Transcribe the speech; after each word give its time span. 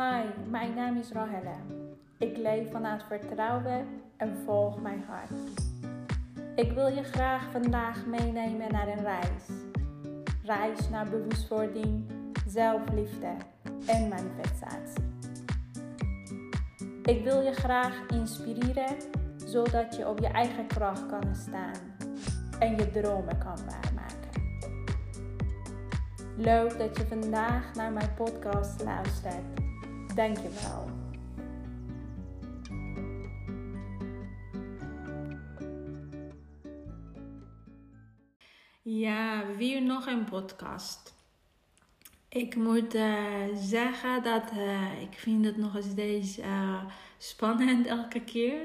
Hi, 0.00 0.24
mijn 0.50 0.74
naam 0.74 0.96
is 0.96 1.12
Rahelle. 1.12 1.54
Ik 2.18 2.36
leef 2.36 2.70
vanuit 2.70 3.02
vertrouwen 3.02 3.86
en 4.16 4.36
volg 4.44 4.80
mijn 4.80 5.04
hart. 5.08 5.30
Ik 6.54 6.72
wil 6.72 6.86
je 6.86 7.02
graag 7.02 7.50
vandaag 7.50 8.06
meenemen 8.06 8.72
naar 8.72 8.88
een 8.88 9.02
reis. 9.02 9.44
Reis 10.42 10.88
naar 10.88 11.08
bewustwording, 11.08 12.04
zelfliefde 12.46 13.36
en 13.86 14.08
manifestatie. 14.08 15.04
Ik 17.02 17.24
wil 17.24 17.40
je 17.40 17.52
graag 17.52 18.06
inspireren 18.06 18.96
zodat 19.36 19.96
je 19.96 20.08
op 20.08 20.18
je 20.18 20.28
eigen 20.28 20.66
kracht 20.66 21.06
kan 21.06 21.34
staan 21.34 21.96
en 22.58 22.76
je 22.76 22.90
dromen 22.90 23.38
kan 23.38 23.58
waarmaken. 23.66 24.42
Leuk 26.36 26.78
dat 26.78 26.96
je 26.96 27.06
vandaag 27.06 27.74
naar 27.74 27.92
mijn 27.92 28.14
podcast 28.14 28.82
luistert. 28.82 29.68
Dank 30.14 30.36
je 30.36 30.50
wel. 30.62 30.88
Ja, 38.82 39.46
weer 39.56 39.82
nog 39.82 40.06
een 40.06 40.24
podcast. 40.24 41.14
Ik 42.28 42.56
moet 42.56 42.94
uh, 42.94 43.24
zeggen 43.54 44.22
dat 44.22 44.52
uh, 44.52 45.02
ik 45.02 45.18
vind 45.18 45.44
het 45.44 45.56
nog 45.56 45.78
steeds 45.80 46.38
uh, 46.38 46.84
spannend 47.18 47.86
elke 47.96 48.20
keer. 48.20 48.60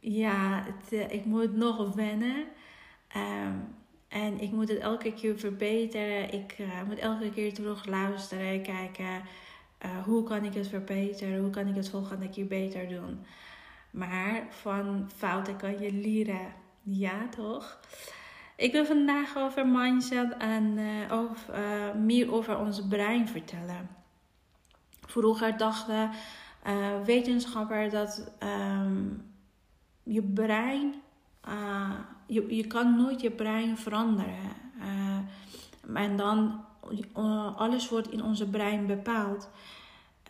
ja, 0.00 0.64
het, 0.64 1.12
ik 1.12 1.24
moet 1.24 1.56
nog 1.56 1.94
wennen. 1.94 2.46
En 4.08 4.40
ik 4.40 4.50
moet 4.50 4.68
het 4.68 4.78
elke 4.78 5.12
keer 5.12 5.38
verbeteren. 5.38 6.32
Ik 6.32 6.56
moet 6.86 6.98
elke 6.98 7.30
keer 7.30 7.54
terug 7.54 7.86
luisteren. 7.86 8.62
Kijken 8.62 9.22
uh, 9.84 10.04
hoe 10.04 10.22
kan 10.22 10.44
ik 10.44 10.54
het 10.54 10.68
verbeteren. 10.68 11.40
Hoe 11.40 11.50
kan 11.50 11.66
ik 11.66 11.74
het 11.74 11.88
volgende 11.88 12.28
keer 12.28 12.46
beter 12.46 12.88
doen. 12.88 13.24
Maar 13.90 14.42
van 14.50 15.10
fouten 15.16 15.56
kan 15.56 15.80
je 15.80 15.92
leren. 15.92 16.52
Ja, 16.82 17.28
toch? 17.28 17.80
Ik 18.56 18.72
wil 18.72 18.84
vandaag 18.84 19.36
over 19.36 19.66
mindset 19.66 20.36
en 20.38 20.78
uh, 20.78 21.12
over, 21.12 21.54
meer 21.96 22.32
over 22.32 22.58
ons 22.58 22.86
brein 22.88 23.28
vertellen. 23.28 23.88
Vroeger 25.06 25.56
dachten 25.56 26.10
wetenschappers 27.04 27.92
dat 27.92 28.32
um, 28.42 29.32
je 30.02 30.22
brein 30.22 30.94
je, 32.26 32.56
je 32.56 32.66
kan 32.66 32.96
nooit 32.96 33.20
je 33.20 33.30
brein 33.30 33.78
veranderen. 33.78 34.52
En 35.94 36.16
dan, 36.16 36.64
alles 37.56 37.88
wordt 37.88 38.12
in 38.12 38.22
onze 38.22 38.48
brein 38.48 38.86
bepaald. 38.86 39.48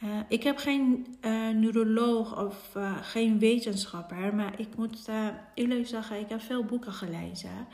Uh, 0.05 0.10
ik 0.28 0.42
heb 0.42 0.56
geen 0.56 1.06
neuroloog 1.55 2.44
of 2.44 2.77
geen 3.02 3.38
wetenschapper, 3.38 4.34
maar 4.34 4.60
ik 4.60 4.77
moet 4.77 5.08
eerlijk 5.55 5.86
zeggen, 5.86 6.20
ik 6.20 6.28
heb 6.28 6.41
veel 6.41 6.64
boeken 6.64 6.92
gelezen. 6.92 7.66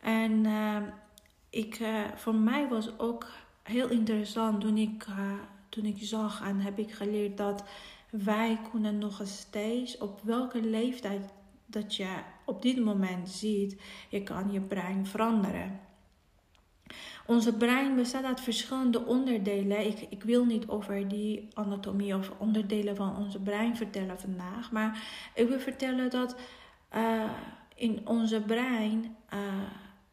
En 0.00 0.46
ik, 1.50 1.80
voor 2.14 2.34
mij 2.34 2.68
was 2.68 2.98
ook 2.98 3.26
heel 3.62 3.88
interessant 3.88 4.60
toen 4.60 4.76
ik, 4.76 5.06
toen 5.68 5.84
ik 5.84 5.96
zag 6.00 6.42
en 6.42 6.60
heb 6.60 6.78
ik 6.78 6.92
geleerd 6.92 7.36
dat 7.36 7.64
wij 8.10 8.58
kunnen 8.70 8.98
nog 8.98 9.20
steeds 9.24 9.98
op 9.98 10.20
welke 10.22 10.62
leeftijd 10.62 11.32
dat 11.66 11.96
je 11.96 12.08
op 12.44 12.62
dit 12.62 12.84
moment 12.84 13.30
ziet, 13.30 13.80
je 14.08 14.22
kan 14.22 14.52
je 14.52 14.60
brein 14.60 15.06
veranderen. 15.06 15.80
Onze 17.26 17.52
brein 17.52 17.96
bestaat 17.96 18.24
uit 18.24 18.40
verschillende 18.40 19.04
onderdelen. 19.04 19.86
Ik, 19.86 20.06
ik 20.08 20.22
wil 20.22 20.44
niet 20.44 20.68
over 20.68 21.08
die 21.08 21.48
anatomie 21.54 22.16
of 22.16 22.32
onderdelen 22.38 22.96
van 22.96 23.16
onze 23.16 23.40
brein 23.40 23.76
vertellen 23.76 24.20
vandaag. 24.20 24.70
Maar 24.72 25.02
ik 25.34 25.48
wil 25.48 25.58
vertellen 25.58 26.10
dat 26.10 26.36
uh, 26.96 27.30
in 27.74 28.00
onze 28.04 28.40
brein 28.40 29.16
uh, 29.34 29.40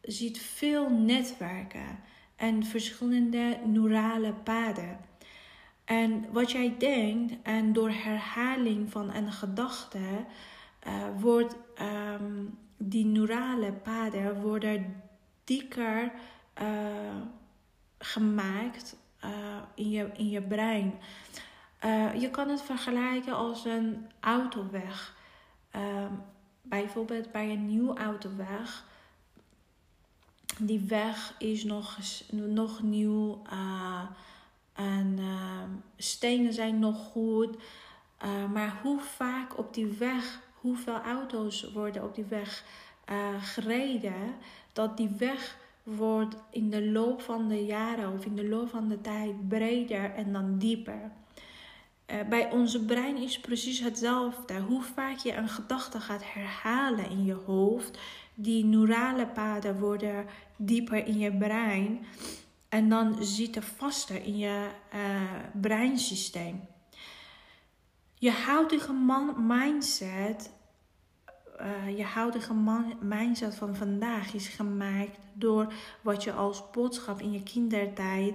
zit 0.00 0.38
veel 0.38 0.90
netwerken 0.90 1.98
en 2.36 2.64
verschillende 2.64 3.58
neurale 3.64 4.32
paden. 4.32 4.98
En 5.84 6.24
wat 6.32 6.50
jij 6.50 6.74
denkt 6.78 7.34
en 7.42 7.72
door 7.72 7.90
herhaling 7.90 8.90
van 8.90 9.14
een 9.14 9.32
gedachte 9.32 9.98
uh, 10.86 10.92
wordt 11.20 11.56
um, 12.20 12.58
die 12.76 13.04
neurale 13.04 13.72
paden 13.72 14.40
worden 14.40 15.02
dikker 15.44 16.12
uh, 16.62 17.16
gemaakt 17.98 18.96
uh, 19.24 19.30
in, 19.74 19.90
je, 19.90 20.10
in 20.16 20.28
je 20.28 20.42
brein. 20.42 20.94
je 22.18 22.28
kan 22.30 22.48
het 22.48 22.62
vergelijken 22.62 23.36
als 23.36 23.64
een 23.64 24.10
autoweg. 24.20 25.16
Ehm, 25.70 26.12
bijvoorbeeld 26.62 27.32
bij 27.32 27.50
een 27.50 27.66
nieuwe 27.66 27.96
autoweg. 27.96 28.84
Die 30.58 30.80
weg 30.80 31.34
is 31.38 31.64
nog, 31.64 31.98
nog 32.30 32.82
nieuw 32.82 33.42
en 34.72 35.14
ehm, 35.18 35.70
stenen 35.96 36.52
zijn 36.52 36.78
nog 36.78 36.98
goed. 36.98 37.56
maar 38.52 38.78
hoe 38.82 39.00
vaak 39.00 39.58
op 39.58 39.74
die 39.74 39.86
weg 39.86 40.40
hoeveel 40.54 41.00
auto's 41.00 41.72
worden 41.72 42.04
op 42.04 42.14
die 42.14 42.24
weg 42.24 42.64
gereden, 43.40 44.34
dat 44.72 44.96
die 44.96 45.08
weg 45.18 45.56
wordt 45.84 46.36
in 46.50 46.70
de 46.70 46.90
loop 46.90 47.20
van 47.20 47.48
de 47.48 47.64
jaren 47.64 48.12
of 48.12 48.24
in 48.24 48.34
de 48.34 48.48
loop 48.48 48.68
van 48.68 48.88
de 48.88 49.00
tijd 49.00 49.48
breder 49.48 50.14
en 50.14 50.32
dan 50.32 50.58
dieper. 50.58 51.12
Uh, 52.06 52.28
bij 52.28 52.50
onze 52.50 52.84
brein 52.84 53.16
is 53.16 53.40
precies 53.40 53.80
hetzelfde. 53.80 54.60
Hoe 54.60 54.82
vaak 54.82 55.18
je 55.18 55.34
een 55.34 55.48
gedachte 55.48 56.00
gaat 56.00 56.32
herhalen 56.32 57.10
in 57.10 57.24
je 57.24 57.34
hoofd, 57.34 57.98
die 58.34 58.64
neurale 58.64 59.26
paden 59.26 59.78
worden 59.78 60.26
dieper 60.56 61.06
in 61.06 61.18
je 61.18 61.36
brein 61.36 62.06
en 62.68 62.88
dan 62.88 63.16
zitten 63.20 63.62
vaster 63.62 64.22
in 64.22 64.38
je 64.38 64.68
uh, 64.94 65.00
breinsysteem. 65.60 66.60
Je 68.14 68.30
huidige 68.30 68.92
mindset, 69.38 70.53
uh, 71.60 71.96
je 71.96 72.02
huidige 72.02 72.54
mindset 73.00 73.54
van 73.54 73.76
vandaag 73.76 74.34
is 74.34 74.48
gemaakt 74.48 75.18
door 75.32 75.72
wat 76.00 76.24
je 76.24 76.32
als 76.32 76.70
boodschap 76.70 77.20
in 77.20 77.32
je 77.32 77.42
kindertijd 77.42 78.34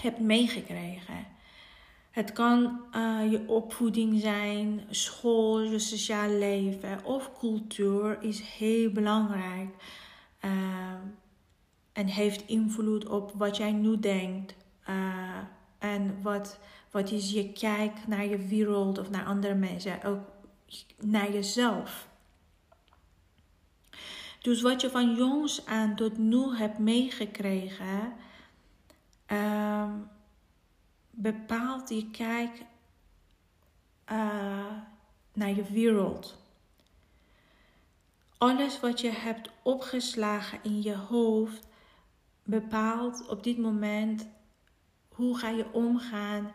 hebt 0.00 0.20
meegekregen. 0.20 1.26
Het 2.10 2.32
kan 2.32 2.80
uh, 2.96 3.30
je 3.30 3.48
opvoeding 3.48 4.20
zijn, 4.20 4.80
school, 4.90 5.60
je 5.60 5.78
sociaal 5.78 6.28
leven 6.28 7.04
of 7.04 7.30
cultuur 7.38 8.22
is 8.22 8.40
heel 8.40 8.90
belangrijk. 8.90 9.68
Uh, 10.44 10.50
en 11.92 12.06
heeft 12.06 12.46
invloed 12.46 13.08
op 13.08 13.32
wat 13.34 13.56
jij 13.56 13.72
nu 13.72 13.98
denkt. 13.98 14.54
en 15.78 16.22
wat, 16.22 16.58
wat 16.90 17.10
is 17.10 17.30
je 17.30 17.52
kijk 17.52 17.92
naar 18.06 18.26
je 18.26 18.38
wereld 18.38 18.98
of 18.98 19.10
naar 19.10 19.24
andere 19.24 19.54
mensen. 19.54 20.04
Ook 20.04 20.31
naar 21.00 21.32
jezelf. 21.32 22.08
Dus 24.40 24.62
wat 24.62 24.80
je 24.80 24.90
van 24.90 25.14
jongs 25.14 25.66
aan 25.66 25.96
tot 25.96 26.18
nu 26.18 26.56
hebt 26.56 26.78
meegekregen, 26.78 28.12
uh, 29.26 29.92
bepaalt 31.10 31.88
je 31.88 32.10
kijk 32.10 32.62
uh, 34.12 34.76
naar 35.32 35.54
je 35.54 35.64
wereld. 35.64 36.40
Alles 38.38 38.80
wat 38.80 39.00
je 39.00 39.10
hebt 39.10 39.50
opgeslagen 39.62 40.58
in 40.62 40.82
je 40.82 40.96
hoofd 40.96 41.66
bepaalt 42.44 43.28
op 43.28 43.42
dit 43.42 43.58
moment 43.58 44.26
hoe 45.08 45.38
ga 45.38 45.48
je 45.48 45.72
omgaan 45.72 46.52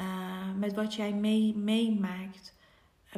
uh, 0.00 0.52
met 0.56 0.74
wat 0.74 0.94
jij 0.94 1.12
mee, 1.12 1.56
meemaakt. 1.56 2.54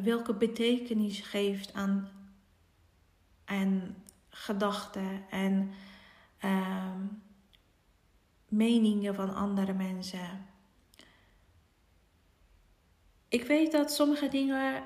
Welke 0.02 0.34
betekenis 0.34 1.20
geeft 1.20 1.74
aan, 1.74 2.08
aan 3.44 3.96
gedachten 4.28 5.24
en 5.30 5.70
uh, 6.44 6.94
meningen 8.48 9.14
van 9.14 9.34
andere 9.34 9.72
mensen. 9.72 10.46
Ik 13.28 13.44
weet 13.44 13.72
dat 13.72 13.92
sommige 13.92 14.28
dingen 14.28 14.82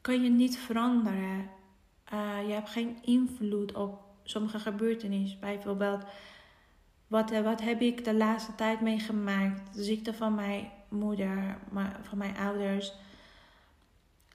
kan 0.00 0.22
je 0.22 0.30
niet 0.30 0.58
veranderen. 0.58 1.50
Uh, 2.12 2.46
je 2.46 2.52
hebt 2.52 2.70
geen 2.70 2.98
invloed 3.02 3.74
op 3.74 4.02
sommige 4.22 4.58
gebeurtenissen. 4.58 5.40
Bijvoorbeeld, 5.40 6.04
wat, 7.06 7.30
wat 7.30 7.60
heb 7.60 7.80
ik 7.80 8.04
de 8.04 8.14
laatste 8.14 8.54
tijd 8.54 8.80
meegemaakt? 8.80 9.74
De 9.74 9.82
ziekte 9.82 10.14
van 10.14 10.34
mijn 10.34 10.70
moeder, 10.88 11.58
van 12.02 12.18
mijn 12.18 12.36
ouders. 12.36 12.92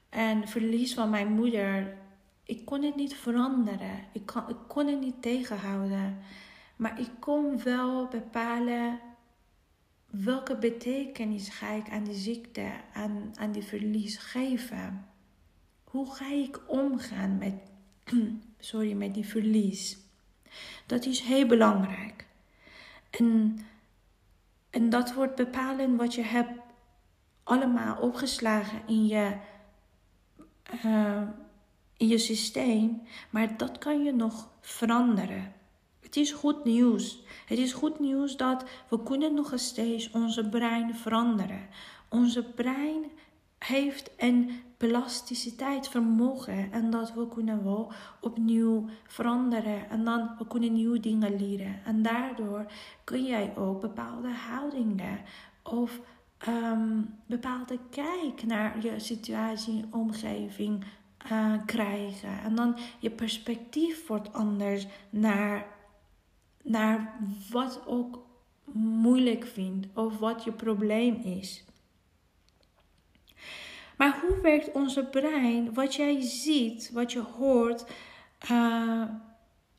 En 0.08 0.48
verlies 0.48 0.94
van 0.94 1.10
mijn 1.10 1.32
moeder. 1.32 1.96
Ik 2.42 2.64
kon 2.64 2.82
het 2.82 2.96
niet 2.96 3.14
veranderen. 3.14 4.04
Ik 4.12 4.26
kon, 4.26 4.48
ik 4.48 4.56
kon 4.66 4.86
het 4.86 5.00
niet 5.00 5.22
tegenhouden. 5.22 6.18
Maar 6.76 7.00
ik 7.00 7.10
kon 7.18 7.62
wel 7.62 8.06
bepalen 8.06 9.00
welke 10.10 10.56
betekenis 10.56 11.48
ga 11.48 11.70
ik 11.70 11.90
aan 11.90 12.04
die 12.04 12.14
ziekte, 12.14 12.70
aan, 12.92 13.32
aan 13.34 13.52
die 13.52 13.62
verlies 13.62 14.18
geven? 14.18 15.06
Hoe 15.84 16.14
ga 16.14 16.30
ik 16.32 16.60
omgaan 16.66 17.38
met, 17.38 17.54
sorry, 18.58 18.92
met 18.92 19.14
die 19.14 19.26
verlies? 19.26 19.98
Dat 20.86 21.06
is 21.06 21.20
heel 21.20 21.46
belangrijk. 21.46 22.26
En, 23.10 23.58
en 24.70 24.90
dat 24.90 25.14
wordt 25.14 25.34
bepalen 25.34 25.96
wat 25.96 26.14
je 26.14 26.22
hebt 26.22 26.60
allemaal 27.42 27.96
opgeslagen 27.96 28.80
in 28.86 29.06
je, 29.06 29.36
uh, 30.84 31.22
in 31.96 32.08
je 32.08 32.18
systeem. 32.18 33.02
Maar 33.30 33.56
dat 33.56 33.78
kan 33.78 34.04
je 34.04 34.12
nog 34.12 34.48
veranderen. 34.60 35.52
Het 36.00 36.16
is 36.16 36.32
goed 36.32 36.64
nieuws. 36.64 37.22
Het 37.46 37.58
is 37.58 37.72
goed 37.72 37.98
nieuws 37.98 38.36
dat 38.36 38.64
we 38.88 39.02
kunnen 39.02 39.34
nog 39.34 39.52
steeds 39.54 40.10
onze 40.10 40.48
brein 40.48 40.94
veranderen. 40.94 41.68
Onze 42.08 42.42
brein 42.42 43.04
heeft 43.58 44.10
een 44.16 44.50
plasticiteit 44.76 45.88
vermogen 45.88 46.72
en 46.72 46.90
dat 46.90 47.12
we 47.12 47.28
kunnen 47.28 47.64
wel 47.64 47.92
opnieuw 48.20 48.84
veranderen 49.06 49.90
en 49.90 50.04
dan 50.04 50.34
we 50.38 50.46
kunnen 50.46 50.72
nieuwe 50.72 51.00
dingen 51.00 51.36
leren 51.36 51.80
en 51.84 52.02
daardoor 52.02 52.66
kun 53.04 53.24
jij 53.24 53.56
ook 53.56 53.80
bepaalde 53.80 54.28
houdingen 54.28 55.20
of 55.62 56.00
um, 56.48 57.14
bepaalde 57.26 57.78
kijk 57.90 58.42
naar 58.46 58.82
je 58.82 58.98
situatie, 58.98 59.84
omgeving 59.90 60.84
uh, 61.32 61.54
krijgen 61.66 62.40
en 62.42 62.54
dan 62.54 62.76
je 62.98 63.10
perspectief 63.10 64.06
wordt 64.06 64.32
anders 64.32 64.86
naar, 65.10 65.66
naar 66.62 67.18
wat 67.50 67.86
ook 67.86 68.26
moeilijk 68.72 69.46
vindt 69.46 69.86
of 69.94 70.18
wat 70.18 70.44
je 70.44 70.52
probleem 70.52 71.14
is. 71.14 71.64
Maar 73.96 74.20
hoe 74.20 74.40
werkt 74.40 74.72
onze 74.72 75.04
brein? 75.04 75.74
Wat 75.74 75.94
jij 75.94 76.20
ziet, 76.20 76.90
wat 76.92 77.12
je 77.12 77.20
hoort 77.20 77.84
uh, 78.50 79.02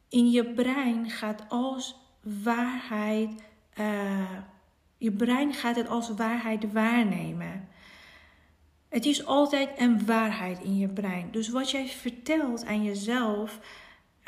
in 0.09 0.31
je 0.31 0.53
brein 0.53 1.09
gaat 1.09 1.45
als 1.49 1.95
waarheid. 2.43 3.43
Uh, 3.79 4.37
je 4.99 5.11
brein 5.11 5.53
gaat 5.53 5.75
het 5.75 5.87
als 5.87 6.09
waarheid 6.09 6.71
waarnemen. 6.71 7.67
Het 8.89 9.05
is 9.05 9.25
altijd 9.25 9.69
een 9.77 10.05
waarheid 10.05 10.59
in 10.59 10.77
je 10.77 10.87
brein. 10.87 11.31
Dus 11.31 11.49
wat 11.49 11.71
jij 11.71 11.87
vertelt 11.87 12.65
aan 12.65 12.83
jezelf, 12.83 13.59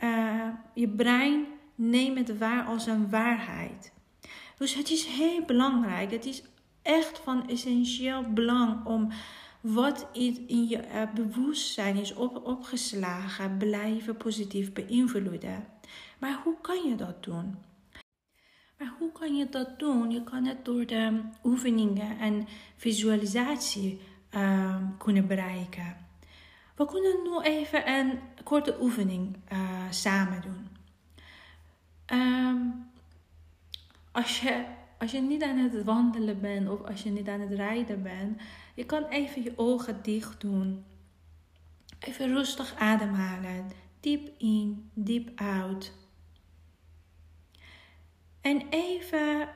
uh, 0.03 0.47
je 0.73 0.87
brein 0.87 1.45
neemt 1.75 2.27
het 2.27 2.37
waar 2.37 2.65
als 2.65 2.85
een 2.85 3.09
waarheid. 3.09 3.93
Dus 4.57 4.73
het 4.73 4.89
is 4.89 5.05
heel 5.05 5.45
belangrijk. 5.45 6.11
Het 6.11 6.25
is 6.25 6.43
echt 6.81 7.19
van 7.19 7.49
essentieel 7.49 8.23
belang 8.33 8.85
om 8.85 9.11
wat 9.61 10.07
in 10.13 10.67
je 10.67 10.77
uh, 10.77 11.13
bewustzijn 11.13 11.95
is 11.95 12.13
op, 12.13 12.45
opgeslagen, 12.45 13.57
blijven 13.57 14.17
positief 14.17 14.73
beïnvloeden. 14.73 15.67
Maar 16.19 16.39
hoe 16.43 16.55
kan 16.61 16.89
je 16.89 16.95
dat 16.95 17.23
doen? 17.23 17.55
Maar 18.81 18.93
hoe 18.99 19.11
kan 19.11 19.35
je 19.35 19.49
dat 19.49 19.79
doen? 19.79 20.11
Je 20.11 20.23
kan 20.23 20.45
het 20.45 20.65
door 20.65 20.85
de 20.85 21.21
oefeningen 21.43 22.19
en 22.19 22.47
visualisatie 22.75 24.01
uh, 24.35 24.75
kunnen 24.97 25.27
bereiken. 25.27 25.97
We 26.75 26.85
kunnen 26.85 27.23
nu 27.23 27.39
even 27.41 27.89
een 27.89 28.19
korte 28.43 28.77
oefening 28.81 29.37
uh, 29.53 29.59
samen 29.89 30.41
doen. 30.41 30.67
Um, 32.19 32.89
als, 34.11 34.39
je, 34.39 34.65
als 34.99 35.11
je 35.11 35.21
niet 35.21 35.43
aan 35.43 35.57
het 35.57 35.83
wandelen 35.83 36.41
bent 36.41 36.69
of 36.69 36.83
als 36.83 37.03
je 37.03 37.09
niet 37.09 37.27
aan 37.27 37.41
het 37.41 37.53
rijden 37.53 38.03
bent, 38.03 38.41
je 38.75 38.85
kan 38.85 39.03
even 39.03 39.43
je 39.43 39.53
ogen 39.55 39.99
dicht 40.01 40.41
doen. 40.41 40.83
Even 41.99 42.27
rustig 42.27 42.75
ademhalen. 42.75 43.71
Diep 43.99 44.29
in, 44.37 44.89
diep 44.93 45.39
uit. 45.39 45.99
En 48.41 48.69
even 48.69 49.49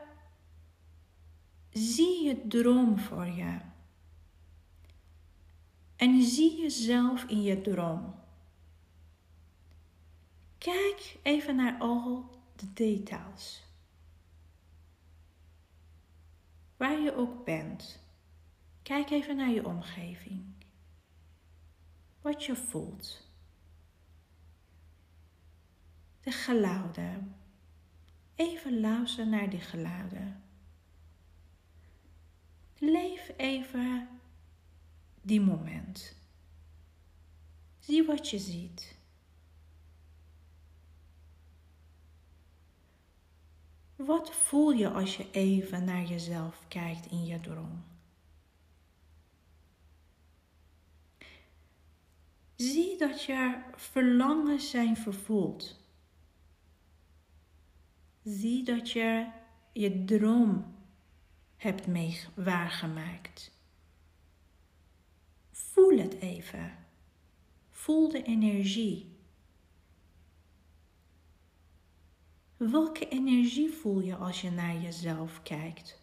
zie 1.70 2.24
je 2.24 2.48
droom 2.48 3.00
voor 3.00 3.26
je. 3.26 3.60
En 5.96 6.22
zie 6.22 6.62
jezelf 6.62 7.24
in 7.24 7.42
je 7.42 7.62
droom. 7.62 8.16
Kijk 10.58 11.18
even 11.22 11.56
naar 11.56 11.80
al 11.80 12.30
de 12.56 12.74
details. 12.74 13.64
Waar 16.78 17.00
je 17.00 17.16
ook 17.16 17.46
bent. 17.46 18.04
Kijk 18.82 19.10
even 19.10 19.36
naar 19.36 19.50
je 19.50 19.66
omgeving. 19.66 20.46
Wat 22.22 22.46
je 22.46 22.56
voelt. 22.56 23.30
De 26.20 26.32
geluiden. 26.32 27.36
Even 28.36 28.80
luisteren 28.80 29.30
naar 29.30 29.50
die 29.50 29.60
geluiden. 29.60 30.44
Leef 32.80 33.32
even 33.38 34.08
die 35.22 35.42
moment. 35.42 36.16
Zie 37.80 38.06
wat 38.06 38.30
je 38.30 38.40
ziet. 38.40 38.96
Wat 43.96 44.32
voel 44.32 44.72
je 44.72 44.90
als 44.90 45.18
je 45.18 45.32
even 45.32 45.84
naar 45.84 46.04
jezelf 46.04 46.66
kijkt 46.68 47.12
in 47.12 47.26
je 47.26 47.40
droom? 47.40 47.84
Zie 52.56 52.98
dat 52.98 53.24
je 53.24 53.62
verlangens 53.76 54.70
zijn 54.70 54.98
vervuld. 54.98 55.85
Zie 58.26 58.64
dat 58.64 58.92
je 58.92 59.32
je 59.74 60.04
droom 60.06 60.76
hebt 61.58 61.88
mee 61.88 62.20
waargemaakt. 62.36 63.52
Voel 65.52 65.98
het 65.98 66.14
even. 66.14 66.78
Voel 67.70 68.10
de 68.10 68.24
energie. 68.24 69.20
Welke 72.58 73.08
energie 73.08 73.72
voel 73.72 74.00
je 74.00 74.16
als 74.16 74.42
je 74.42 74.52
naar 74.52 74.78
jezelf 74.78 75.42
kijkt? 75.44 76.02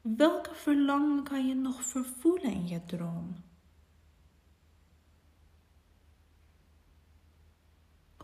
Welke 0.00 0.54
verlangen 0.54 1.24
kan 1.24 1.46
je 1.46 1.54
nog 1.54 1.84
vervoelen 1.84 2.52
in 2.52 2.68
je 2.68 2.84
droom? 2.84 3.36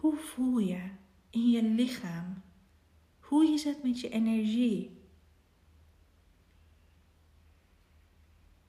Hoe 0.00 0.16
voel 0.16 0.58
je 0.58 0.90
in 1.30 1.50
je 1.50 1.62
lichaam? 1.62 2.42
Hoe 3.18 3.52
is 3.52 3.64
het 3.64 3.82
met 3.82 4.00
je 4.00 4.08
energie? 4.08 4.98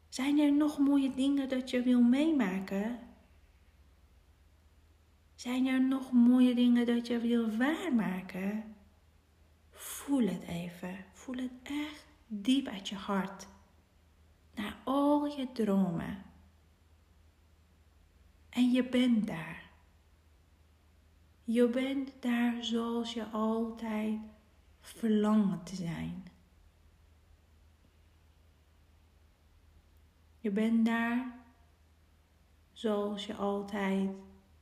Zijn 0.09 0.39
er 0.39 0.53
nog 0.53 0.77
mooie 0.77 1.13
dingen 1.13 1.49
dat 1.49 1.69
je 1.69 1.81
wil 1.81 2.01
meemaken? 2.01 2.99
Zijn 5.35 5.65
er 5.65 5.81
nog 5.81 6.11
mooie 6.11 6.55
dingen 6.55 6.85
dat 6.85 7.07
je 7.07 7.19
wil 7.19 7.57
waarmaken? 7.57 8.75
Voel 9.71 10.27
het 10.27 10.43
even. 10.43 11.05
Voel 11.13 11.35
het 11.35 11.51
echt 11.63 12.05
diep 12.27 12.67
uit 12.67 12.89
je 12.89 12.95
hart 12.95 13.47
naar 14.55 14.77
al 14.83 15.25
je 15.25 15.51
dromen. 15.51 16.23
En 18.49 18.71
je 18.71 18.89
bent 18.89 19.27
daar. 19.27 19.60
Je 21.43 21.67
bent 21.67 22.11
daar 22.19 22.63
zoals 22.63 23.13
je 23.13 23.25
altijd 23.25 24.19
verlangt 24.79 25.65
te 25.65 25.75
zijn. 25.75 26.23
Je 30.39 30.51
bent 30.51 30.85
daar 30.85 31.39
zoals 32.71 33.25
je 33.25 33.35
altijd 33.35 34.09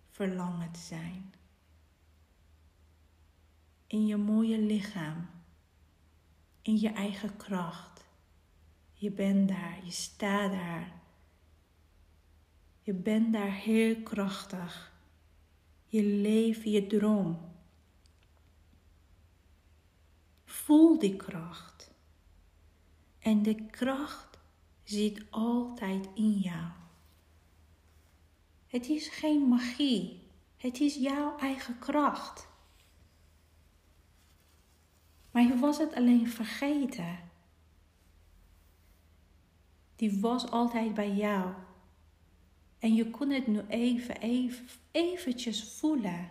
verlangt 0.09 0.73
te 0.73 0.79
zijn. 0.79 1.33
In 3.87 4.05
je 4.05 4.17
mooie 4.17 4.57
lichaam 4.57 5.27
in 6.69 6.79
je 6.79 6.89
eigen 6.89 7.37
kracht. 7.37 8.05
Je 8.93 9.11
bent 9.11 9.47
daar, 9.47 9.77
je 9.83 9.91
staat 9.91 10.51
daar. 10.51 10.91
Je 12.81 12.93
bent 12.93 13.33
daar 13.33 13.51
heel 13.51 13.95
krachtig. 14.01 14.88
Je 15.91 16.03
leven, 16.03 16.71
je 16.71 16.87
droom. 16.87 17.39
Voel 20.45 20.99
die 20.99 21.15
kracht. 21.15 21.91
En 23.19 23.43
de 23.43 23.65
kracht 23.65 24.39
zit 24.83 25.25
altijd 25.29 26.09
in 26.13 26.31
jou. 26.31 26.71
Het 28.67 28.87
is 28.87 29.07
geen 29.07 29.47
magie. 29.47 30.21
Het 30.57 30.79
is 30.79 30.95
jouw 30.95 31.37
eigen 31.37 31.79
kracht. 31.79 32.47
Maar 35.31 35.43
je 35.43 35.57
was 35.57 35.77
het 35.77 35.93
alleen 35.93 36.29
vergeten. 36.29 37.19
Die 39.95 40.19
was 40.19 40.51
altijd 40.51 40.93
bij 40.93 41.15
jou. 41.15 41.53
En 42.79 42.93
je 42.95 43.09
kon 43.09 43.29
het 43.29 43.47
nu 43.47 43.61
even, 43.67 44.17
even, 44.17 44.67
eventjes 44.91 45.77
voelen. 45.77 46.29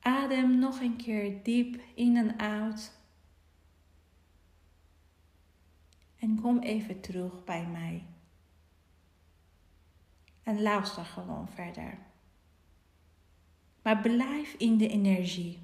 Adem 0.00 0.58
nog 0.58 0.80
een 0.80 0.96
keer 0.96 1.42
diep 1.42 1.80
in 1.94 2.16
en 2.16 2.38
uit. 2.38 2.98
En 6.16 6.40
kom 6.40 6.58
even 6.58 7.00
terug 7.00 7.44
bij 7.44 7.66
mij. 7.66 8.04
En 10.42 10.62
luister 10.62 11.04
gewoon 11.04 11.48
verder. 11.48 11.98
Maar 13.82 14.00
blijf 14.00 14.54
in 14.54 14.76
de 14.76 14.88
energie. 14.88 15.58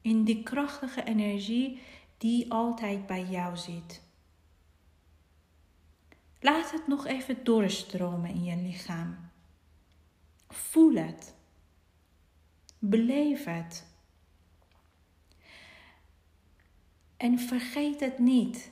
In 0.00 0.24
die 0.24 0.42
krachtige 0.42 1.04
energie 1.04 1.80
die 2.24 2.52
altijd 2.52 3.06
bij 3.06 3.24
jou 3.24 3.56
zit. 3.56 4.02
Laat 6.40 6.70
het 6.70 6.86
nog 6.86 7.06
even 7.06 7.44
doorstromen 7.44 8.30
in 8.30 8.44
je 8.44 8.56
lichaam. 8.56 9.16
Voel 10.48 10.94
het. 10.94 11.34
Beleef 12.78 13.44
het. 13.44 13.86
En 17.16 17.38
vergeet 17.38 18.00
het 18.00 18.18
niet. 18.18 18.70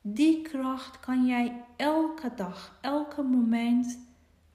Die 0.00 0.42
kracht 0.42 1.00
kan 1.00 1.26
jij 1.26 1.64
elke 1.76 2.34
dag, 2.36 2.78
elke 2.80 3.22
moment 3.22 3.98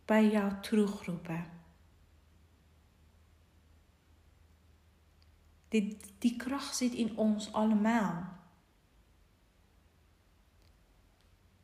bij 0.05 0.29
jou 0.29 0.51
terugroepen. 0.61 1.60
Die, 5.71 5.97
die 6.17 6.35
kracht 6.35 6.75
zit 6.75 6.93
in 6.93 7.17
ons 7.17 7.53
allemaal. 7.53 8.27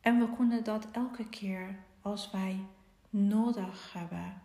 En 0.01 0.19
we 0.19 0.35
kunnen 0.35 0.63
dat 0.63 0.87
elke 0.91 1.29
keer 1.29 1.79
als 2.01 2.31
wij 2.31 2.59
nodig 3.09 3.93
hebben 3.93 4.41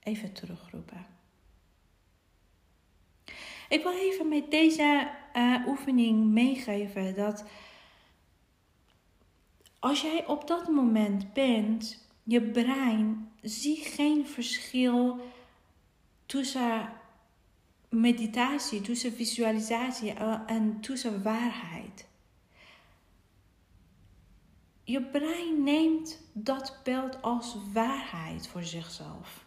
even 0.00 0.32
terugroepen. 0.32 1.06
Ik 3.68 3.82
wil 3.82 3.92
even 3.92 4.28
met 4.28 4.50
deze 4.50 5.10
uh, 5.34 5.66
oefening 5.66 6.24
meegeven 6.26 7.14
dat 7.14 7.44
als 9.78 10.00
jij 10.00 10.26
op 10.26 10.46
dat 10.46 10.68
moment 10.68 11.32
bent, 11.32 12.06
je 12.22 12.42
brein 12.42 13.32
ziet 13.42 13.86
geen 13.86 14.26
verschil 14.26 15.20
tussen 16.26 16.92
meditatie, 17.88 18.80
tussen 18.80 19.12
visualisatie 19.12 20.12
eh, 20.12 20.40
en 20.46 20.80
tussen 20.80 21.22
waarheid. 21.22 22.06
Je 24.84 25.02
brein 25.02 25.62
neemt 25.62 26.20
dat 26.32 26.80
beeld 26.84 27.22
als 27.22 27.56
waarheid 27.72 28.48
voor 28.48 28.62
zichzelf. 28.62 29.46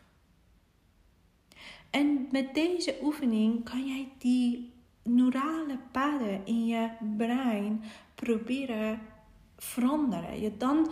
En 1.89 2.27
met 2.31 2.53
deze 2.53 2.97
oefening 3.01 3.63
kan 3.63 3.87
jij 3.87 4.11
die 4.17 4.73
neurale 5.03 5.77
paden 5.91 6.45
in 6.45 6.65
je 6.65 6.89
brein 7.17 7.83
proberen 8.15 8.99
veranderen. 9.57 10.41
Je 10.41 10.57
dan, 10.57 10.91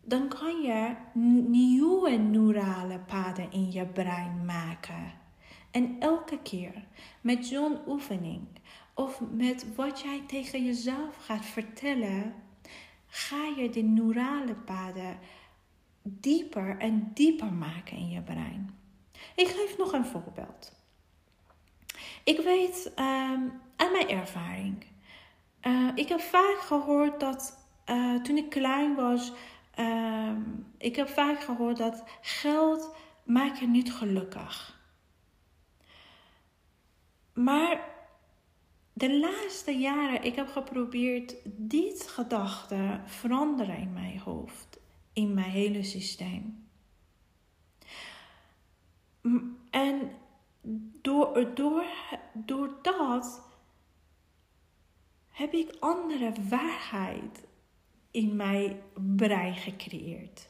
dan 0.00 0.28
kan 0.28 0.62
je 0.62 0.94
nieuwe 1.48 2.10
neurale 2.10 2.98
paden 2.98 3.52
in 3.52 3.72
je 3.72 3.86
brein 3.86 4.44
maken. 4.44 5.22
En 5.74 5.96
elke 5.98 6.38
keer 6.38 6.84
met 7.20 7.46
zo'n 7.46 7.78
oefening 7.86 8.46
of 8.94 9.20
met 9.30 9.74
wat 9.74 10.00
jij 10.00 10.22
tegen 10.26 10.64
jezelf 10.64 11.16
gaat 11.24 11.44
vertellen, 11.44 12.34
ga 13.06 13.44
je 13.56 13.70
de 13.70 13.80
neurale 13.82 14.54
paden 14.54 15.18
dieper 16.02 16.78
en 16.78 17.10
dieper 17.14 17.52
maken 17.52 17.96
in 17.96 18.08
je 18.08 18.20
brein. 18.20 18.78
Ik 19.34 19.46
geef 19.46 19.78
nog 19.78 19.92
een 19.92 20.04
voorbeeld. 20.04 20.72
Ik 22.24 22.40
weet 22.40 22.92
aan 22.94 23.60
mijn 23.76 24.08
ervaring. 24.08 24.84
Uh, 25.62 25.88
ik 25.94 26.08
heb 26.08 26.20
vaak 26.20 26.58
gehoord 26.60 27.20
dat 27.20 27.58
uh, 27.90 28.22
toen 28.22 28.36
ik 28.36 28.50
klein 28.50 28.94
was, 28.94 29.32
uh, 29.78 30.30
ik 30.78 30.96
heb 30.96 31.08
vaak 31.08 31.40
gehoord 31.40 31.76
dat 31.76 32.04
geld 32.20 32.96
maakt 33.24 33.58
je 33.58 33.66
niet 33.66 33.92
gelukkig. 33.92 34.73
Maar 37.34 37.88
de 38.92 39.18
laatste 39.18 39.78
jaren, 39.78 40.22
ik 40.22 40.34
heb 40.34 40.48
geprobeerd 40.48 41.34
dit 41.44 42.08
gedachte 42.08 43.00
veranderen 43.04 43.78
in 43.78 43.92
mijn 43.92 44.18
hoofd, 44.18 44.80
in 45.12 45.34
mijn 45.34 45.50
hele 45.50 45.82
systeem. 45.82 46.68
En 49.70 50.10
door, 51.02 51.54
door, 51.54 51.84
door 52.32 52.78
dat 52.82 53.42
heb 55.28 55.52
ik 55.52 55.76
andere 55.80 56.32
waarheid 56.48 57.44
in 58.10 58.36
mijn 58.36 58.80
brein 59.16 59.54
gecreëerd. 59.54 60.48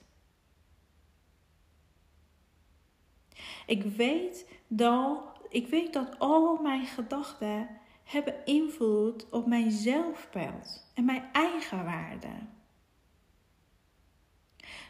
Ik 3.67 3.83
weet 3.83 4.49
dat, 4.69 5.34
ik 5.55 5.69
weet 5.69 5.93
dat 5.93 6.19
al 6.19 6.57
mijn 6.63 6.87
gedachten 6.87 7.69
hebben 8.05 8.45
invloed 8.45 9.31
op 9.31 9.47
mijn 9.47 9.71
zelfbeeld 9.71 10.91
en 10.95 11.05
mijn 11.05 11.33
eigen 11.33 11.85
waarde. 11.85 12.29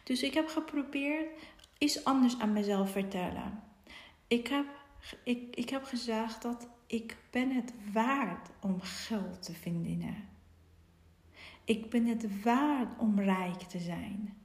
Dus 0.04 0.22
ik 0.22 0.34
heb 0.34 0.48
geprobeerd 0.48 1.26
iets 1.78 2.04
anders 2.04 2.38
aan 2.38 2.52
mezelf 2.52 2.90
vertellen. 2.90 3.62
Ik 4.26 4.46
heb, 4.46 4.66
ik, 5.24 5.56
ik 5.56 5.70
heb 5.70 5.84
gezegd 5.84 6.42
dat 6.42 6.68
ik 6.86 7.16
ben 7.30 7.50
het 7.50 7.72
waard 7.92 8.50
om 8.60 8.80
geld 8.80 9.42
te 9.42 9.54
verdienen. 9.54 10.28
Ik 11.64 11.90
ben 11.90 12.06
het 12.06 12.42
waard 12.42 12.98
om 12.98 13.20
rijk 13.20 13.60
te 13.60 13.78
zijn. 13.78 14.36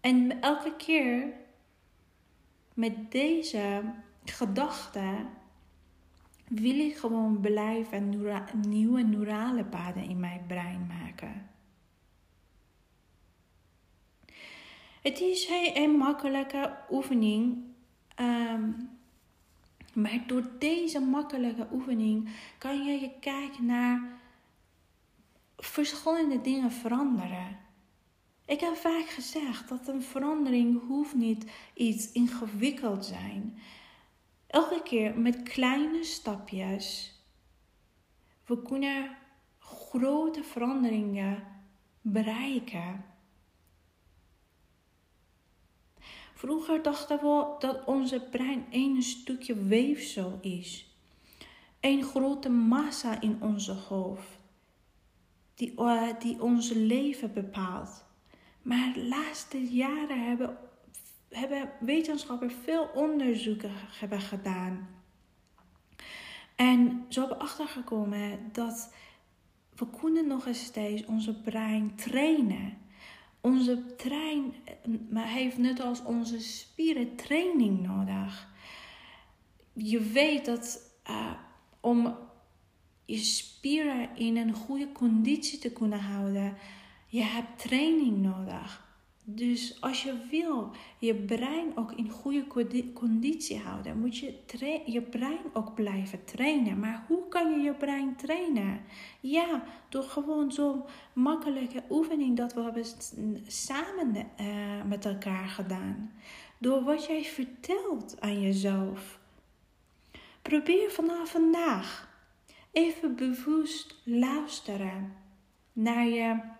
En 0.00 0.40
elke 0.40 0.76
keer 0.76 1.44
met 2.76 3.10
deze 3.10 3.82
gedachte 4.24 5.26
wil 6.48 6.78
ik 6.78 6.96
gewoon 6.96 7.40
blijven 7.40 8.12
nieuwe 8.68 9.02
neurale 9.02 9.64
paden 9.64 10.02
in 10.02 10.20
mijn 10.20 10.44
brein 10.46 10.86
maken. 10.86 11.50
Het 15.02 15.20
is 15.20 15.48
een 15.74 15.90
makkelijke 15.90 16.76
oefening. 16.90 17.64
Ehm, 18.14 18.70
maar 19.92 20.24
door 20.26 20.50
deze 20.58 21.00
makkelijke 21.00 21.66
oefening 21.72 22.28
kan 22.58 22.84
je 22.84 23.10
kijken 23.20 23.66
naar 23.66 24.18
verschillende 25.56 26.40
dingen 26.40 26.72
veranderen. 26.72 27.65
Ik 28.46 28.60
heb 28.60 28.76
vaak 28.76 29.08
gezegd 29.08 29.68
dat 29.68 29.88
een 29.88 30.02
verandering 30.02 30.86
hoeft 30.86 31.14
niet 31.14 31.50
iets 31.74 32.12
ingewikkeld 32.12 33.04
zijn. 33.04 33.58
Elke 34.46 34.82
keer 34.82 35.18
met 35.18 35.42
kleine 35.42 36.04
stapjes. 36.04 37.14
We 38.44 38.62
kunnen 38.62 39.16
grote 39.58 40.42
veranderingen 40.42 41.42
bereiken. 42.00 43.04
Vroeger 46.34 46.82
dachten 46.82 47.18
we 47.18 47.54
dat 47.58 47.84
onze 47.84 48.20
brein 48.20 48.66
een 48.70 49.02
stukje 49.02 49.54
weefsel 49.54 50.38
is. 50.40 50.96
Een 51.80 52.02
grote 52.02 52.48
massa 52.48 53.20
in 53.20 53.42
onze 53.42 53.72
hoofd. 53.72 54.38
Die, 55.54 55.72
uh, 55.80 56.08
die 56.18 56.42
ons 56.42 56.70
leven 56.72 57.32
bepaalt. 57.32 58.05
Maar 58.66 58.92
de 58.92 59.04
laatste 59.04 59.58
jaren 59.58 60.26
hebben, 60.26 60.58
hebben 61.28 61.70
wetenschappers 61.80 62.54
veel 62.62 62.90
onderzoeken 62.94 63.70
hebben 63.74 64.20
gedaan. 64.20 64.88
En 66.56 67.04
zo 67.08 67.20
hebben 67.20 67.38
achtergekomen 67.38 68.38
dat 68.52 68.94
we 69.74 69.90
kunnen 70.00 70.26
nog 70.26 70.46
eens 70.46 70.64
steeds 70.64 71.04
onze 71.04 71.40
brein 71.40 71.94
trainen 71.94 72.84
onze 73.46 73.84
trein 73.96 74.54
heeft 75.14 75.58
net 75.58 75.80
als 75.80 76.02
onze 76.02 76.40
spieren 76.40 77.16
training 77.16 77.86
nodig. 77.86 78.48
Je 79.72 80.00
weet 80.00 80.44
dat 80.44 80.80
uh, 81.10 81.32
om 81.80 82.16
je 83.04 83.18
spieren 83.18 84.16
in 84.16 84.36
een 84.36 84.54
goede 84.54 84.92
conditie 84.92 85.58
te 85.58 85.70
kunnen 85.70 86.00
houden, 86.00 86.56
je 87.06 87.22
hebt 87.22 87.58
training 87.58 88.22
nodig. 88.22 88.84
Dus 89.28 89.80
als 89.80 90.02
je 90.02 90.14
wil 90.30 90.70
je 90.98 91.14
brein 91.14 91.76
ook 91.76 91.92
in 91.92 92.10
goede 92.10 92.46
conditie 92.92 93.58
houden, 93.58 93.98
moet 93.98 94.18
je 94.18 94.34
je 94.84 95.02
brein 95.02 95.44
ook 95.52 95.74
blijven 95.74 96.24
trainen. 96.24 96.78
Maar 96.78 97.04
hoe 97.08 97.28
kan 97.28 97.50
je 97.50 97.58
je 97.58 97.74
brein 97.74 98.16
trainen? 98.16 98.80
Ja, 99.20 99.64
door 99.88 100.02
gewoon 100.02 100.52
zo'n 100.52 100.82
makkelijke 101.12 101.82
oefening 101.90 102.36
dat 102.36 102.54
we 102.54 102.62
hebben 102.62 102.84
samen 103.46 104.16
uh, 104.16 104.82
met 104.84 105.04
elkaar 105.04 105.48
gedaan. 105.48 106.12
Door 106.58 106.84
wat 106.84 107.06
jij 107.06 107.24
vertelt 107.24 108.20
aan 108.20 108.40
jezelf. 108.40 109.18
Probeer 110.42 110.90
vanaf 110.90 111.30
vandaag 111.30 112.08
even 112.72 113.16
bewust 113.16 113.94
luisteren 114.04 115.12
naar 115.72 116.06
je 116.06 116.54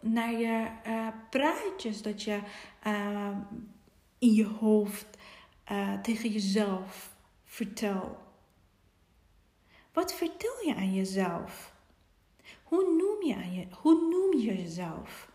naar 0.00 0.32
je 0.32 0.68
uh, 0.86 1.08
praatjes 1.30 2.02
dat 2.02 2.22
je 2.22 2.40
uh, 2.86 3.36
in 4.18 4.32
je 4.32 4.46
hoofd 4.46 5.06
uh, 5.72 6.00
tegen 6.00 6.30
jezelf 6.30 7.16
vertelt. 7.44 8.16
Wat 9.92 10.14
vertel 10.14 10.64
je 10.64 10.74
aan 10.74 10.94
jezelf? 10.94 11.74
Hoe 12.62 12.82
noem 12.82 13.28
je, 13.28 13.34
aan 13.34 13.54
je, 13.54 13.66
hoe 13.70 14.08
noem 14.10 14.40
je 14.40 14.56
jezelf? 14.56 15.30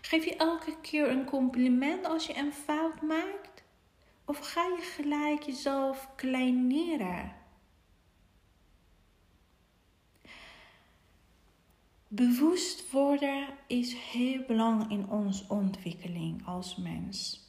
Geef 0.00 0.24
je 0.24 0.36
elke 0.36 0.80
keer 0.80 1.10
een 1.10 1.24
compliment 1.24 2.06
als 2.06 2.26
je 2.26 2.36
een 2.36 2.52
fout 2.52 3.02
maakt? 3.02 3.62
Of 4.24 4.38
ga 4.38 4.62
je 4.62 4.82
gelijk 4.82 5.42
jezelf 5.42 6.08
kleineren? 6.16 7.43
Bewust 12.14 12.90
worden 12.90 13.46
is 13.66 13.94
heel 13.94 14.42
belangrijk 14.46 14.90
in 14.90 15.08
onze 15.08 15.44
ontwikkeling 15.48 16.46
als 16.46 16.76
mens. 16.76 17.42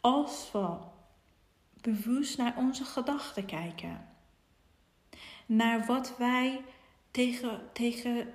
Als 0.00 0.50
we 0.52 0.76
bewust 1.80 2.38
naar 2.38 2.56
onze 2.56 2.84
gedachten 2.84 3.46
kijken, 3.46 4.08
naar 5.46 5.86
wat 5.86 6.16
wij 6.18 6.64
tegen, 7.10 7.60
tegen 7.72 8.34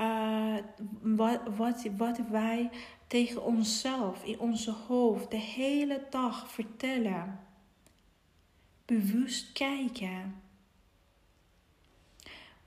uh, 0.00 0.56
wat, 1.00 1.40
wat, 1.56 1.86
wat 1.96 2.18
wij 2.30 2.70
tegen 3.06 3.44
onszelf 3.44 4.24
in 4.24 4.38
onze 4.38 4.72
hoofd 4.72 5.30
de 5.30 5.36
hele 5.36 6.06
dag 6.10 6.50
vertellen. 6.50 7.40
Bewust 8.84 9.52
kijken 9.52 10.46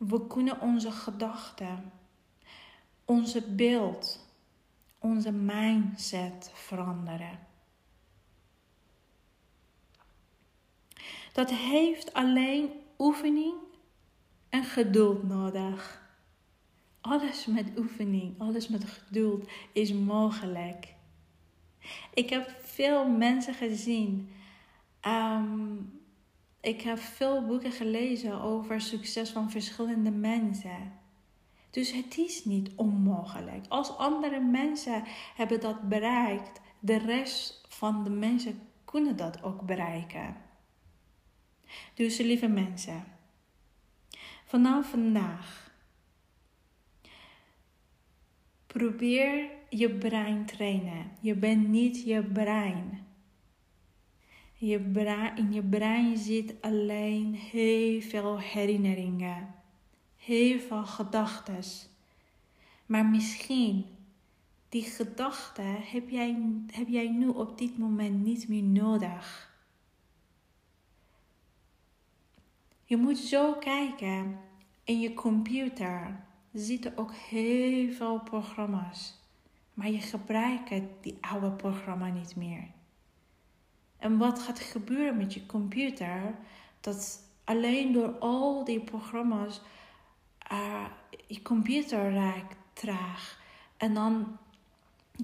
we 0.07 0.27
kunnen 0.27 0.61
onze 0.61 0.91
gedachten, 0.91 1.91
onze 3.05 3.41
beeld, 3.41 4.27
onze 4.99 5.31
mindset 5.31 6.51
veranderen. 6.53 7.39
Dat 11.33 11.49
heeft 11.49 12.13
alleen 12.13 12.69
oefening 12.97 13.53
en 14.49 14.63
geduld 14.63 15.23
nodig. 15.23 16.09
Alles 17.01 17.45
met 17.45 17.77
oefening, 17.77 18.39
alles 18.39 18.67
met 18.67 18.85
geduld 18.85 19.49
is 19.71 19.93
mogelijk. 19.93 20.93
Ik 22.13 22.29
heb 22.29 22.55
veel 22.61 23.09
mensen 23.09 23.53
gezien 23.53 24.31
um, 25.07 26.00
ik 26.61 26.81
heb 26.81 26.99
veel 26.99 27.45
boeken 27.45 27.71
gelezen 27.71 28.41
over 28.41 28.81
succes 28.81 29.29
van 29.29 29.51
verschillende 29.51 30.11
mensen. 30.11 30.99
Dus 31.69 31.91
het 31.91 32.17
is 32.17 32.45
niet 32.45 32.69
onmogelijk. 32.75 33.65
Als 33.67 33.97
andere 33.97 34.39
mensen 34.39 35.03
hebben 35.35 35.59
dat 35.59 35.89
bereikt, 35.89 36.61
de 36.79 36.97
rest 36.97 37.65
van 37.67 38.03
de 38.03 38.09
mensen 38.09 38.59
kunnen 38.85 39.17
dat 39.17 39.43
ook 39.43 39.61
bereiken. 39.61 40.35
Dus 41.93 42.17
lieve 42.17 42.47
mensen, 42.47 43.03
vanaf 44.45 44.89
vandaag 44.89 45.71
probeer 48.67 49.49
je 49.69 49.89
brein 49.89 50.45
trainen. 50.45 51.11
Je 51.19 51.35
bent 51.35 51.67
niet 51.67 52.03
je 52.03 52.23
brein. 52.23 53.05
Je 54.63 54.79
brein, 54.79 55.37
in 55.37 55.53
je 55.53 55.63
brein 55.63 56.17
zit 56.17 56.53
alleen 56.61 57.33
heel 57.33 58.01
veel 58.01 58.39
herinneringen, 58.39 59.55
heel 60.17 60.59
veel 60.59 60.85
gedachten. 60.85 61.63
Maar 62.85 63.05
misschien 63.05 63.85
die 64.69 64.83
gedachten 64.83 65.75
heb 65.81 66.09
jij, 66.09 66.37
heb 66.71 66.87
jij 66.87 67.07
nu 67.07 67.27
op 67.27 67.57
dit 67.57 67.77
moment 67.77 68.23
niet 68.23 68.47
meer 68.47 68.63
nodig. 68.63 69.55
Je 72.83 72.97
moet 72.97 73.17
zo 73.17 73.53
kijken. 73.53 74.39
In 74.83 74.99
je 74.99 75.13
computer 75.13 76.23
zitten 76.53 76.97
ook 76.97 77.13
heel 77.13 77.91
veel 77.91 78.19
programma's. 78.19 79.19
Maar 79.73 79.89
je 79.89 80.01
gebruikt 80.01 80.83
die 81.01 81.17
oude 81.21 81.51
programma 81.51 82.07
niet 82.07 82.35
meer. 82.35 82.79
En 84.01 84.17
wat 84.17 84.39
gaat 84.39 84.59
gebeuren 84.59 85.17
met 85.17 85.33
je 85.33 85.45
computer? 85.45 86.35
Dat 86.79 87.19
alleen 87.43 87.93
door 87.93 88.17
al 88.19 88.63
die 88.63 88.79
programma's 88.79 89.61
uh, 90.51 90.85
je 91.27 91.41
computer 91.41 92.13
raakt 92.13 92.55
traag. 92.73 93.39
En 93.77 93.93
dan 93.93 94.37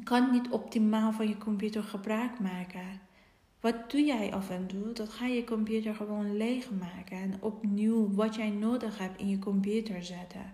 kan 0.04 0.32
niet 0.32 0.50
optimaal 0.50 1.12
van 1.12 1.28
je 1.28 1.38
computer 1.38 1.84
gebruik 1.84 2.40
maken. 2.40 3.02
Wat 3.60 3.92
doe 3.92 4.02
jij 4.02 4.34
af 4.34 4.50
en 4.50 4.68
toe? 4.68 4.94
Dat 4.94 5.10
ga 5.10 5.26
je 5.26 5.44
computer 5.44 5.96
gewoon 5.96 6.38
leegmaken 6.38 7.18
en 7.18 7.38
opnieuw 7.40 8.14
wat 8.14 8.36
jij 8.36 8.50
nodig 8.50 8.98
hebt 8.98 9.20
in 9.20 9.30
je 9.30 9.40
computer 9.40 10.04
zetten. 10.04 10.54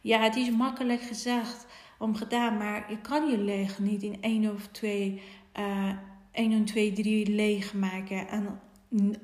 Ja, 0.00 0.20
het 0.20 0.36
is 0.36 0.50
makkelijk 0.50 1.00
gezegd 1.00 1.66
om 1.98 2.14
gedaan, 2.14 2.56
maar 2.56 2.90
je 2.90 2.98
kan 2.98 3.30
je 3.30 3.38
leeg 3.38 3.78
niet 3.78 4.02
in 4.02 4.22
één 4.22 4.54
of 4.54 4.66
twee 4.66 5.22
uh, 5.58 5.96
1 6.32 6.52
en 6.52 6.64
2, 6.64 6.92
3 6.92 7.26
leegmaken 7.26 8.28
en 8.28 8.60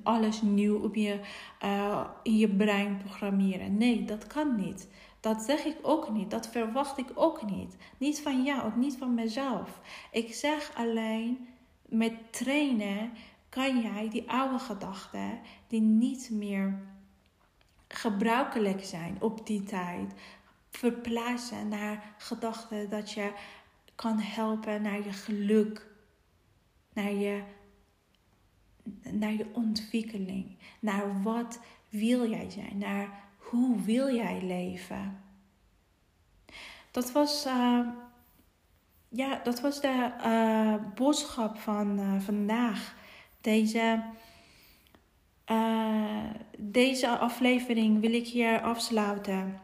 alles 0.03 0.43
nieuw 0.43 0.83
op 0.83 0.95
je, 0.95 1.21
uh, 1.65 2.05
in 2.23 2.37
je 2.37 2.49
brein 2.49 2.97
programmeren. 2.97 3.77
Nee, 3.77 4.05
dat 4.05 4.27
kan 4.27 4.57
niet. 4.57 4.89
Dat 5.21 5.43
zeg 5.43 5.65
ik 5.65 5.77
ook 5.83 6.11
niet. 6.11 6.31
Dat 6.31 6.49
verwacht 6.49 6.99
ik 6.99 7.11
ook 7.15 7.51
niet. 7.51 7.77
Niet 7.99 8.21
van 8.21 8.43
jou, 8.43 8.63
ook 8.63 8.77
niet 8.77 8.97
van 8.99 9.15
mezelf. 9.15 9.81
Ik 10.13 10.35
zeg 10.35 10.73
alleen, 10.75 11.49
met 11.89 12.13
trainen 12.31 13.13
kan 13.49 13.81
jij 13.81 14.09
die 14.11 14.31
oude 14.31 14.59
gedachten, 14.59 15.41
die 15.67 15.81
niet 15.81 16.31
meer 16.33 16.79
gebruikelijk 17.89 18.85
zijn 18.85 19.17
op 19.21 19.47
die 19.47 19.63
tijd, 19.63 20.13
verplaatsen 20.71 21.69
naar 21.69 22.15
gedachten 22.19 22.89
dat 22.89 23.11
je 23.11 23.33
kan 23.95 24.19
helpen 24.19 24.83
naar 24.83 25.05
je 25.05 25.13
geluk 25.13 25.87
naar 26.99 27.13
je, 27.13 27.43
naar 29.11 29.33
je 29.33 29.47
ontwikkeling, 29.53 30.57
naar 30.81 31.23
wat 31.23 31.61
wil 31.89 32.31
jij 32.31 32.51
zijn, 32.51 32.79
naar 32.79 33.25
hoe 33.37 33.81
wil 33.81 34.15
jij 34.15 34.43
leven. 34.43 35.23
Dat 36.91 37.13
was, 37.13 37.47
uh, 37.47 37.89
ja, 39.09 39.41
dat 39.45 39.61
was 39.61 39.81
de 39.81 40.13
uh, 40.25 40.75
boodschap 40.95 41.57
van 41.59 41.99
uh, 41.99 42.21
vandaag. 42.21 42.97
Deze, 43.41 44.03
deze 46.59 47.09
aflevering 47.09 48.01
wil 48.01 48.13
ik 48.13 48.27
hier 48.27 48.61
afsluiten. 48.61 49.61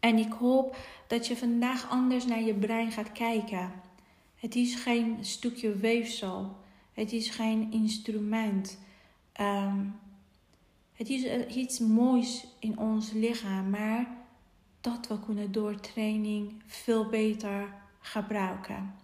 En 0.00 0.18
ik 0.18 0.32
hoop 0.32 0.76
dat 1.06 1.26
je 1.26 1.36
vandaag 1.36 1.90
anders 1.90 2.26
naar 2.26 2.40
je 2.42 2.54
brein 2.54 2.92
gaat 2.92 3.12
kijken. 3.12 3.72
Het 4.38 4.54
is 4.54 4.74
geen 4.74 5.24
stukje 5.24 5.76
weefsel. 5.76 6.56
Het 6.92 7.12
is 7.12 7.30
geen 7.30 7.72
instrument. 7.72 8.78
Ehm, 9.32 9.84
het 10.92 11.08
is 11.08 11.24
eh, 11.24 11.56
iets 11.56 11.78
moois 11.78 12.46
in 12.58 12.78
ons 12.78 13.12
lichaam, 13.12 13.70
maar 13.70 14.16
dat 14.80 15.06
we 15.06 15.20
kunnen 15.20 15.52
door 15.52 15.80
training 15.80 16.62
veel 16.66 17.08
beter 17.08 17.74
gebruiken. 18.00 18.94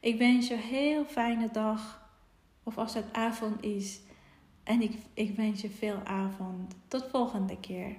Ik 0.00 0.18
wens 0.18 0.48
je 0.48 0.54
een 0.54 0.60
heel 0.60 1.04
fijne 1.04 1.50
dag, 1.52 2.08
of 2.62 2.78
als 2.78 2.94
het 2.94 3.12
avond 3.12 3.62
is. 3.62 4.00
En 4.62 4.82
ik, 4.82 4.92
ik 5.14 5.36
wens 5.36 5.60
je 5.60 5.70
veel 5.70 6.00
avond. 6.04 6.74
Tot 6.88 7.06
volgende 7.10 7.60
keer. 7.60 7.96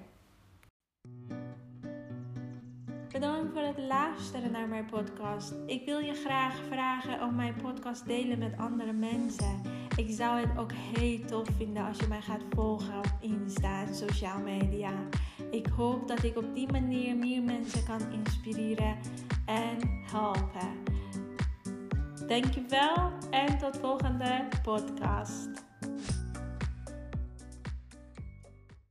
Bedankt 3.15 3.53
voor 3.53 3.61
het 3.61 3.77
luisteren 3.77 4.51
naar 4.51 4.67
mijn 4.67 4.85
podcast. 4.85 5.53
Ik 5.65 5.85
wil 5.85 5.99
je 5.99 6.13
graag 6.13 6.55
vragen 6.69 7.21
om 7.21 7.35
mijn 7.35 7.55
podcast 7.61 8.05
delen 8.05 8.39
met 8.39 8.57
andere 8.57 8.93
mensen. 8.93 9.61
Ik 9.95 10.09
zou 10.09 10.39
het 10.39 10.57
ook 10.57 10.71
heel 10.71 11.25
tof 11.25 11.47
vinden 11.57 11.85
als 11.85 11.97
je 11.97 12.07
mij 12.07 12.21
gaat 12.21 12.41
volgen 12.49 12.97
op 12.97 13.13
Insta 13.19 13.81
en 13.81 13.95
sociale 13.95 14.43
media. 14.43 14.91
ik 15.51 15.65
hoop 15.65 16.07
dat 16.07 16.23
ik 16.23 16.37
op 16.37 16.53
die 16.53 16.71
manier 16.71 17.15
meer 17.15 17.41
mensen 17.41 17.85
kan 17.85 18.11
inspireren 18.11 18.97
en 19.45 19.77
helpen. 20.11 20.83
Dankjewel 22.27 23.11
en 23.29 23.57
tot 23.57 23.77
volgende 23.77 24.47
podcast. 24.63 25.49